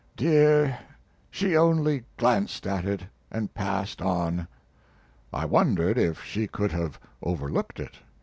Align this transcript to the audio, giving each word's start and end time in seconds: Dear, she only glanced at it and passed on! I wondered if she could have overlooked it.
Dear, 0.15 0.79
she 1.29 1.55
only 1.55 2.05
glanced 2.17 2.65
at 2.65 2.85
it 2.85 3.01
and 3.29 3.53
passed 3.53 4.01
on! 4.01 4.47
I 5.31 5.45
wondered 5.45 5.99
if 5.99 6.23
she 6.23 6.47
could 6.47 6.71
have 6.71 6.99
overlooked 7.21 7.79
it. 7.79 7.99